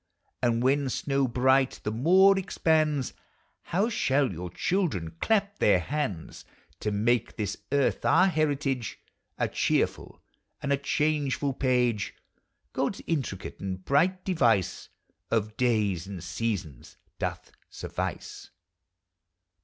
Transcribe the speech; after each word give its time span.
And 0.41 0.63
when 0.63 0.89
snow 0.89 1.27
bright 1.27 1.79
the 1.83 1.91
moor 1.91 2.35
expands. 2.35 3.13
How 3.65 3.87
shall 3.87 4.31
your 4.31 4.49
children 4.49 5.11
clap 5.21 5.59
their 5.59 5.79
hands! 5.79 6.43
To 6.79 6.91
make 6.91 7.35
this 7.37 7.55
earth 7.71 8.03
our 8.03 8.25
heritage, 8.25 8.97
A 9.37 9.47
cheerful 9.47 10.23
and 10.59 10.73
a 10.73 10.77
changeful 10.77 11.53
page, 11.53 12.15
Gods 12.73 13.03
intricate 13.05 13.59
and 13.59 13.85
bright 13.85 14.25
device 14.25 14.89
Of 15.29 15.55
days 15.55 16.07
and 16.07 16.23
seasons 16.23 16.97
doth 17.19 17.51
suffice. 17.69 18.49